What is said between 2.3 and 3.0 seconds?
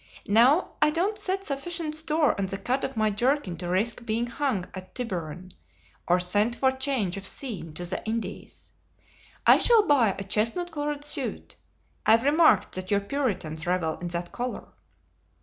on the cut of